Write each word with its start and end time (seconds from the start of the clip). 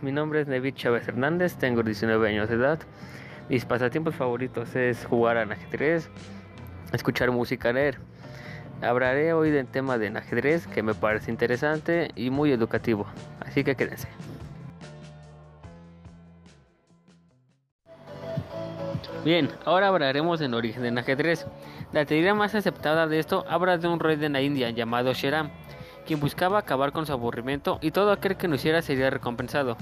Mi 0.00 0.12
nombre 0.12 0.40
es 0.40 0.46
David 0.46 0.76
Chávez 0.76 1.06
Hernández, 1.06 1.56
tengo 1.56 1.82
19 1.82 2.26
años 2.26 2.48
de 2.48 2.54
edad. 2.54 2.78
Mis 3.50 3.66
pasatiempos 3.66 4.14
favoritos 4.14 4.74
es 4.74 5.04
jugar 5.04 5.36
al 5.36 5.52
ajedrez, 5.52 6.08
escuchar 6.94 7.30
música, 7.32 7.70
leer. 7.70 7.98
Hablaré 8.80 9.34
hoy 9.34 9.50
del 9.50 9.66
tema 9.66 9.98
del 9.98 10.16
ajedrez 10.16 10.66
que 10.66 10.82
me 10.82 10.94
parece 10.94 11.30
interesante 11.30 12.12
y 12.16 12.30
muy 12.30 12.50
educativo, 12.50 13.04
así 13.40 13.62
que 13.62 13.74
quédense. 13.76 14.08
Bien, 19.22 19.50
ahora 19.66 19.88
hablaremos 19.88 20.40
del 20.40 20.54
origen 20.54 20.82
del 20.82 20.96
ajedrez. 20.96 21.46
La 21.92 22.06
teoría 22.06 22.32
más 22.32 22.54
aceptada 22.54 23.06
de 23.06 23.18
esto 23.18 23.44
habla 23.46 23.76
de 23.76 23.86
un 23.86 24.00
rey 24.00 24.16
de 24.16 24.30
la 24.30 24.40
India 24.40 24.70
llamado 24.70 25.12
Sheram 25.12 25.50
quien 26.06 26.20
buscaba 26.20 26.58
acabar 26.58 26.92
con 26.92 27.06
su 27.06 27.12
aburrimiento 27.12 27.78
y 27.80 27.90
todo 27.90 28.12
aquel 28.12 28.36
que 28.36 28.48
lo 28.48 28.56
hiciera 28.56 28.82
sería 28.82 29.10
recompensado. 29.10 29.76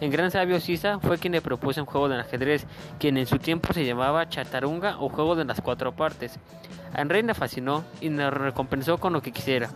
El 0.00 0.10
gran 0.10 0.32
sabio 0.32 0.58
Sisa 0.58 0.98
fue 0.98 1.18
quien 1.18 1.32
le 1.32 1.40
propuso 1.40 1.80
un 1.80 1.86
juego 1.86 2.08
de 2.08 2.18
ajedrez, 2.18 2.66
quien 2.98 3.16
en 3.16 3.26
su 3.26 3.38
tiempo 3.38 3.72
se 3.72 3.84
llamaba 3.84 4.28
Chatarunga 4.28 4.98
o 4.98 5.08
juego 5.08 5.36
de 5.36 5.44
las 5.44 5.60
cuatro 5.60 5.92
partes. 5.92 6.40
A 6.92 7.04
rey 7.04 7.22
le 7.22 7.34
fascinó 7.34 7.84
y 8.00 8.08
le 8.08 8.28
recompensó 8.28 8.98
con 8.98 9.12
lo 9.12 9.22
que 9.22 9.30
quisiera. 9.30 9.70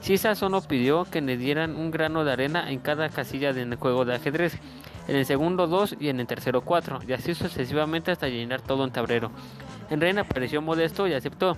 Sisa 0.00 0.34
solo 0.34 0.60
pidió 0.62 1.04
que 1.04 1.20
le 1.20 1.36
dieran 1.36 1.74
un 1.74 1.90
grano 1.90 2.24
de 2.24 2.32
arena 2.32 2.70
en 2.70 2.78
cada 2.78 3.08
casilla 3.08 3.52
del 3.52 3.74
juego 3.74 4.04
de 4.04 4.14
ajedrez, 4.14 4.56
en 5.08 5.16
el 5.16 5.26
segundo 5.26 5.66
dos 5.66 5.96
y 5.98 6.08
en 6.08 6.20
el 6.20 6.26
tercero 6.28 6.60
cuatro, 6.60 7.00
y 7.06 7.12
así 7.12 7.34
sucesivamente 7.34 8.12
hasta 8.12 8.28
llenar 8.28 8.60
todo 8.60 8.84
un 8.84 8.92
tablero. 8.92 9.32
Enrique 9.90 10.24
pareció 10.24 10.62
modesto 10.62 11.08
y 11.08 11.14
aceptó. 11.14 11.56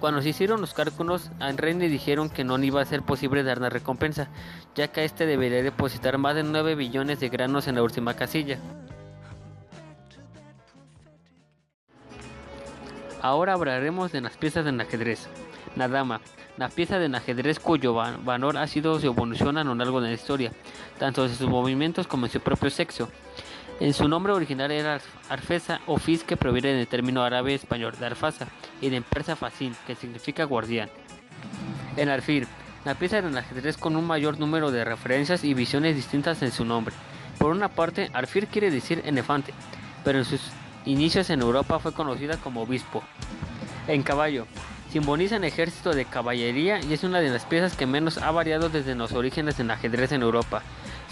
Cuando 0.00 0.22
se 0.22 0.30
hicieron 0.30 0.62
los 0.62 0.72
cálculos, 0.72 1.30
a 1.40 1.52
Rey 1.52 1.74
le 1.74 1.90
dijeron 1.90 2.30
que 2.30 2.42
no 2.42 2.58
iba 2.58 2.80
a 2.80 2.86
ser 2.86 3.02
posible 3.02 3.42
dar 3.42 3.60
la 3.60 3.68
recompensa, 3.68 4.28
ya 4.74 4.88
que 4.88 5.04
este 5.04 5.26
debería 5.26 5.62
depositar 5.62 6.16
más 6.16 6.34
de 6.34 6.42
9 6.42 6.74
billones 6.74 7.20
de 7.20 7.28
granos 7.28 7.68
en 7.68 7.74
la 7.74 7.82
última 7.82 8.14
casilla. 8.14 8.58
Ahora 13.20 13.52
hablaremos 13.52 14.10
de 14.10 14.22
las 14.22 14.38
piezas 14.38 14.64
del 14.64 14.80
ajedrez. 14.80 15.28
La 15.76 15.86
dama, 15.86 16.22
la 16.56 16.70
pieza 16.70 16.98
del 16.98 17.14
ajedrez 17.14 17.60
cuyo 17.60 17.92
valor 17.92 18.56
ha 18.56 18.66
sido 18.66 18.98
su 18.98 19.06
evolución 19.06 19.58
a 19.58 19.64
lo 19.64 19.74
largo 19.74 20.00
de 20.00 20.08
la 20.08 20.14
historia, 20.14 20.50
tanto 20.98 21.26
en 21.26 21.34
sus 21.34 21.46
movimientos 21.46 22.06
como 22.06 22.24
en 22.24 22.32
su 22.32 22.40
propio 22.40 22.70
sexo. 22.70 23.10
En 23.80 23.94
su 23.94 24.08
nombre 24.08 24.32
original 24.32 24.70
era 24.70 25.00
Arfesa 25.28 25.80
o 25.86 25.98
Fis, 25.98 26.24
que 26.24 26.36
proviene 26.36 26.74
del 26.74 26.86
término 26.86 27.22
árabe 27.22 27.54
español 27.54 27.94
de 27.98 28.06
Arfasa, 28.06 28.48
y 28.80 28.90
de 28.90 29.02
persa 29.02 29.36
Facín, 29.36 29.74
que 29.86 29.94
significa 29.94 30.44
guardián. 30.44 30.90
El 31.96 32.08
alfil, 32.08 32.46
la 32.84 32.94
pieza 32.94 33.20
del 33.20 33.36
ajedrez 33.36 33.76
con 33.76 33.96
un 33.96 34.06
mayor 34.06 34.38
número 34.38 34.70
de 34.70 34.84
referencias 34.84 35.44
y 35.44 35.54
visiones 35.54 35.96
distintas 35.96 36.42
en 36.42 36.52
su 36.52 36.64
nombre. 36.64 36.94
Por 37.38 37.52
una 37.52 37.68
parte, 37.68 38.10
alfil 38.12 38.46
quiere 38.46 38.70
decir 38.70 39.02
elefante, 39.04 39.52
pero 40.04 40.18
en 40.18 40.24
sus 40.24 40.40
inicios 40.84 41.30
en 41.30 41.40
Europa 41.40 41.78
fue 41.78 41.92
conocida 41.92 42.36
como 42.36 42.62
obispo. 42.62 43.02
En 43.86 44.02
caballo, 44.02 44.46
simboliza 44.90 45.36
el 45.36 45.44
ejército 45.44 45.92
de 45.92 46.04
caballería 46.04 46.80
y 46.80 46.92
es 46.92 47.04
una 47.04 47.20
de 47.20 47.30
las 47.30 47.44
piezas 47.44 47.76
que 47.76 47.86
menos 47.86 48.18
ha 48.18 48.30
variado 48.30 48.68
desde 48.68 48.94
los 48.94 49.12
orígenes 49.12 49.56
del 49.56 49.70
ajedrez 49.70 50.12
en 50.12 50.22
Europa. 50.22 50.62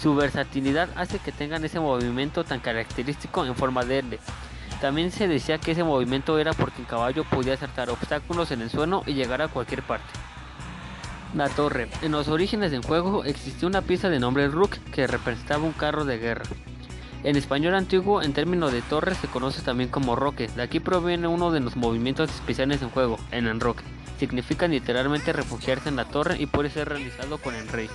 Su 0.01 0.15
versatilidad 0.15 0.89
hace 0.95 1.19
que 1.19 1.31
tengan 1.31 1.65
ese 1.65 1.79
movimiento 1.79 2.43
tan 2.43 2.59
característico 2.59 3.45
en 3.45 3.55
forma 3.55 3.83
de 3.83 3.99
L. 3.99 4.19
También 4.81 5.11
se 5.11 5.27
decía 5.27 5.57
que 5.57 5.71
ese 5.71 5.83
movimiento 5.83 6.39
era 6.39 6.53
porque 6.53 6.81
el 6.81 6.87
caballo 6.87 7.25
podía 7.25 7.57
saltar 7.57 7.89
obstáculos 7.89 8.51
en 8.51 8.61
el 8.61 8.69
suelo 8.69 9.03
y 9.05 9.13
llegar 9.13 9.41
a 9.41 9.49
cualquier 9.49 9.83
parte. 9.83 10.07
La 11.35 11.49
torre. 11.49 11.89
En 12.01 12.13
los 12.13 12.27
orígenes 12.27 12.71
del 12.71 12.83
juego 12.83 13.23
existió 13.23 13.67
una 13.67 13.81
pieza 13.81 14.09
de 14.09 14.19
nombre 14.19 14.47
Rook 14.47 14.77
que 14.91 15.05
representaba 15.05 15.63
un 15.63 15.73
carro 15.73 16.05
de 16.05 16.17
guerra. 16.17 16.45
En 17.23 17.35
español 17.35 17.75
antiguo, 17.75 18.21
en 18.21 18.31
términos 18.31 18.71
de 18.71 18.81
torre, 18.81 19.13
se 19.15 19.27
conoce 19.27 19.61
también 19.61 19.89
como 19.89 20.15
roque. 20.15 20.47
De 20.47 20.61
aquí 20.63 20.79
proviene 20.79 21.27
uno 21.27 21.51
de 21.51 21.59
los 21.59 21.75
movimientos 21.75 22.29
especiales 22.29 22.81
en 22.81 22.89
juego, 22.89 23.19
en 23.31 23.47
enroque. 23.47 23.83
Significa 24.17 24.67
literalmente 24.67 25.33
refugiarse 25.33 25.89
en 25.89 25.97
la 25.97 26.05
torre 26.05 26.37
y 26.39 26.45
puede 26.45 26.69
ser 26.69 26.87
realizado 26.87 27.37
con 27.37 27.53
el 27.53 27.67
rey. 27.67 27.89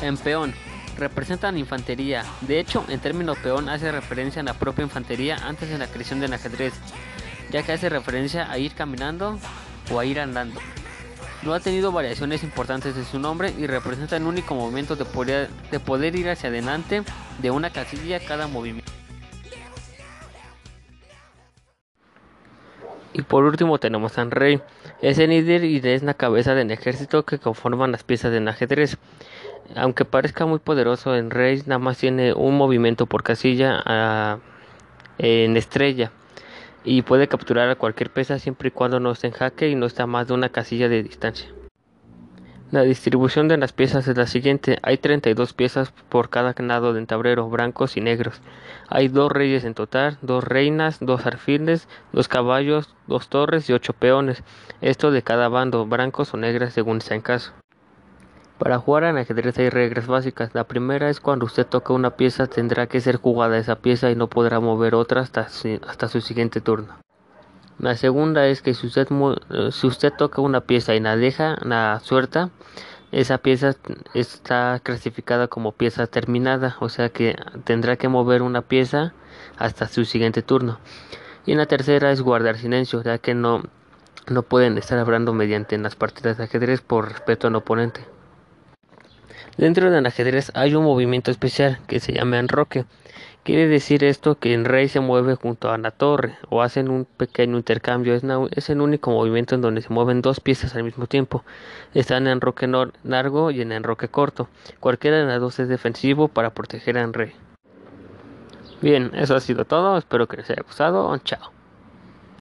En 0.00 0.16
peón 0.16 0.54
representan 0.96 1.58
infantería. 1.58 2.24
De 2.42 2.58
hecho, 2.58 2.84
en 2.88 3.00
término 3.00 3.34
peón 3.34 3.68
hace 3.68 3.90
referencia 3.90 4.42
a 4.42 4.44
la 4.44 4.54
propia 4.54 4.84
infantería 4.84 5.36
antes 5.36 5.68
de 5.68 5.78
la 5.78 5.86
creación 5.86 6.20
del 6.20 6.32
ajedrez, 6.32 6.74
ya 7.50 7.62
que 7.62 7.72
hace 7.72 7.88
referencia 7.88 8.50
a 8.50 8.58
ir 8.58 8.74
caminando 8.74 9.38
o 9.92 9.98
a 9.98 10.04
ir 10.04 10.20
andando. 10.20 10.60
No 11.42 11.52
ha 11.52 11.60
tenido 11.60 11.92
variaciones 11.92 12.42
importantes 12.42 12.96
en 12.96 13.04
su 13.04 13.18
nombre 13.18 13.52
y 13.58 13.66
representa 13.66 14.16
el 14.16 14.22
único 14.22 14.54
movimiento 14.54 14.96
de 14.96 15.04
poder, 15.04 15.50
de 15.70 15.78
poder 15.78 16.16
ir 16.16 16.30
hacia 16.30 16.48
adelante 16.48 17.02
de 17.42 17.50
una 17.50 17.70
casilla 17.70 18.18
cada 18.18 18.46
movimiento. 18.46 18.90
Y 23.14 23.22
por 23.22 23.44
último 23.44 23.78
tenemos 23.78 24.18
a 24.18 24.24
Rey. 24.24 24.60
Es 25.00 25.18
el 25.18 25.30
líder 25.30 25.64
y 25.64 25.80
es 25.84 26.02
la 26.02 26.14
cabeza 26.14 26.54
del 26.54 26.72
ejército 26.72 27.24
que 27.24 27.38
conforman 27.38 27.92
las 27.92 28.02
piezas 28.02 28.32
del 28.32 28.48
ajedrez. 28.48 28.98
Aunque 29.76 30.04
parezca 30.04 30.46
muy 30.46 30.58
poderoso, 30.58 31.16
en 31.16 31.30
Rey 31.30 31.62
nada 31.66 31.78
más 31.78 31.98
tiene 31.98 32.32
un 32.32 32.56
movimiento 32.56 33.06
por 33.06 33.22
casilla 33.22 33.82
ah, 33.84 34.38
en 35.18 35.56
estrella 35.56 36.10
y 36.84 37.02
puede 37.02 37.28
capturar 37.28 37.68
a 37.70 37.76
cualquier 37.76 38.10
pieza 38.10 38.38
siempre 38.38 38.68
y 38.68 38.70
cuando 38.70 39.00
no 39.00 39.10
esté 39.10 39.28
en 39.28 39.32
jaque 39.32 39.68
y 39.68 39.74
no 39.74 39.86
esté 39.86 40.02
a 40.02 40.06
más 40.06 40.28
de 40.28 40.34
una 40.34 40.50
casilla 40.50 40.88
de 40.88 41.02
distancia. 41.02 41.48
La 42.70 42.82
distribución 42.82 43.46
de 43.46 43.56
las 43.56 43.72
piezas 43.72 44.08
es 44.08 44.16
la 44.16 44.26
siguiente. 44.26 44.78
Hay 44.82 44.98
32 44.98 45.52
piezas 45.52 45.92
por 46.08 46.28
cada 46.28 46.54
lado 46.58 46.92
del 46.92 47.06
tablero, 47.06 47.48
blancos 47.48 47.96
y 47.96 48.00
negros. 48.00 48.40
Hay 48.88 49.06
dos 49.06 49.30
reyes 49.30 49.64
en 49.64 49.74
total, 49.74 50.18
dos 50.22 50.42
reinas, 50.42 50.98
dos 51.00 51.24
alfiles, 51.24 51.88
dos 52.12 52.26
caballos, 52.26 52.92
dos 53.06 53.28
torres 53.28 53.70
y 53.70 53.74
ocho 53.74 53.92
peones. 53.92 54.42
Esto 54.80 55.12
de 55.12 55.22
cada 55.22 55.48
bando, 55.48 55.86
blancos 55.86 56.34
o 56.34 56.36
negras 56.36 56.72
según 56.72 57.00
sea 57.00 57.14
en 57.14 57.22
caso. 57.22 57.52
Para 58.64 58.78
jugar 58.78 59.04
al 59.04 59.18
ajedrez 59.18 59.58
hay 59.58 59.68
reglas 59.68 60.06
básicas. 60.06 60.54
La 60.54 60.64
primera 60.64 61.10
es 61.10 61.20
cuando 61.20 61.44
usted 61.44 61.66
toca 61.66 61.92
una 61.92 62.16
pieza 62.16 62.46
tendrá 62.46 62.86
que 62.86 63.02
ser 63.02 63.16
jugada 63.16 63.58
esa 63.58 63.76
pieza 63.76 64.10
y 64.10 64.16
no 64.16 64.28
podrá 64.28 64.58
mover 64.58 64.94
otra 64.94 65.20
hasta, 65.20 65.48
hasta 65.86 66.08
su 66.08 66.22
siguiente 66.22 66.62
turno. 66.62 66.94
La 67.78 67.94
segunda 67.94 68.46
es 68.46 68.62
que 68.62 68.72
si 68.72 68.86
usted, 68.86 69.06
eh, 69.50 69.68
si 69.70 69.86
usted 69.86 70.14
toca 70.14 70.40
una 70.40 70.62
pieza 70.62 70.94
y 70.94 71.00
la 71.00 71.14
deja, 71.14 71.58
la 71.60 72.00
suelta, 72.02 72.48
esa 73.12 73.36
pieza 73.36 73.76
está 74.14 74.80
clasificada 74.82 75.46
como 75.46 75.72
pieza 75.72 76.06
terminada, 76.06 76.76
o 76.80 76.88
sea 76.88 77.10
que 77.10 77.36
tendrá 77.64 77.96
que 77.96 78.08
mover 78.08 78.40
una 78.40 78.62
pieza 78.62 79.12
hasta 79.58 79.88
su 79.88 80.06
siguiente 80.06 80.40
turno. 80.40 80.78
Y 81.44 81.54
la 81.54 81.66
tercera 81.66 82.12
es 82.12 82.22
guardar 82.22 82.56
silencio, 82.56 83.02
ya 83.02 83.18
que 83.18 83.34
no, 83.34 83.62
no 84.26 84.42
pueden 84.42 84.78
estar 84.78 84.98
hablando 84.98 85.34
mediante 85.34 85.76
las 85.76 85.96
partidas 85.96 86.38
de 86.38 86.44
ajedrez 86.44 86.80
por 86.80 87.10
respeto 87.10 87.48
al 87.48 87.56
oponente. 87.56 88.13
Dentro 89.56 89.90
del 89.90 90.06
ajedrez 90.06 90.50
hay 90.54 90.74
un 90.74 90.84
movimiento 90.84 91.30
especial 91.30 91.78
que 91.86 92.00
se 92.00 92.12
llama 92.12 92.38
enroque. 92.38 92.84
Quiere 93.44 93.68
decir 93.68 94.04
esto 94.04 94.38
que 94.38 94.54
el 94.54 94.64
rey 94.64 94.88
se 94.88 95.00
mueve 95.00 95.34
junto 95.34 95.70
a 95.70 95.76
la 95.76 95.90
torre 95.90 96.38
o 96.48 96.62
hacen 96.62 96.88
un 96.88 97.04
pequeño 97.04 97.58
intercambio. 97.58 98.14
Es, 98.14 98.70
el 98.70 98.80
único 98.80 99.10
movimiento 99.10 99.54
en 99.54 99.60
donde 99.60 99.82
se 99.82 99.92
mueven 99.92 100.22
dos 100.22 100.40
piezas 100.40 100.74
al 100.74 100.82
mismo 100.82 101.06
tiempo. 101.06 101.44
Está 101.92 102.16
en 102.16 102.26
enroque 102.26 102.66
largo 103.02 103.50
y 103.50 103.60
en 103.60 103.72
enroque 103.72 104.08
corto. 104.08 104.48
Cualquiera 104.80 105.18
de 105.18 105.26
las 105.26 105.40
dos 105.40 105.58
es 105.58 105.68
defensivo 105.68 106.28
para 106.28 106.54
proteger 106.54 106.96
al 106.96 107.12
rey. 107.12 107.32
Bien, 108.80 109.10
eso 109.14 109.36
ha 109.36 109.40
sido 109.40 109.66
todo. 109.66 109.98
Espero 109.98 110.26
que 110.26 110.38
les 110.38 110.48
haya 110.48 110.62
gustado. 110.62 111.14
Chao. 111.18 111.53